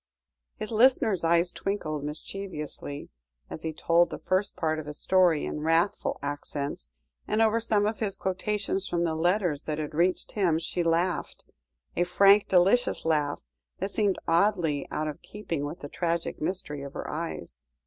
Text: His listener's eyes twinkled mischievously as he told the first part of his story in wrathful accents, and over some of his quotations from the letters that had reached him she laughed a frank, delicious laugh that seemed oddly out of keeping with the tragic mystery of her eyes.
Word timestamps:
His 0.55 0.71
listener's 0.71 1.23
eyes 1.23 1.51
twinkled 1.51 2.03
mischievously 2.03 3.09
as 3.51 3.61
he 3.61 3.71
told 3.71 4.09
the 4.09 4.17
first 4.17 4.55
part 4.57 4.79
of 4.79 4.87
his 4.87 4.97
story 4.97 5.45
in 5.45 5.59
wrathful 5.61 6.17
accents, 6.23 6.89
and 7.27 7.39
over 7.39 7.59
some 7.59 7.85
of 7.85 7.99
his 7.99 8.15
quotations 8.15 8.87
from 8.87 9.03
the 9.03 9.13
letters 9.13 9.65
that 9.65 9.77
had 9.77 9.93
reached 9.93 10.31
him 10.31 10.57
she 10.57 10.81
laughed 10.81 11.45
a 11.95 12.03
frank, 12.03 12.47
delicious 12.47 13.05
laugh 13.05 13.41
that 13.77 13.91
seemed 13.91 14.17
oddly 14.27 14.87
out 14.89 15.07
of 15.07 15.21
keeping 15.21 15.65
with 15.65 15.81
the 15.81 15.87
tragic 15.87 16.41
mystery 16.41 16.81
of 16.81 16.93
her 16.93 17.07
eyes. 17.07 17.59